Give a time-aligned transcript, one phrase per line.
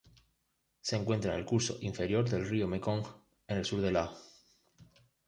[0.81, 3.05] Se encuentra en el curso inferior del río Mekong
[3.47, 4.49] en el sur de Laos.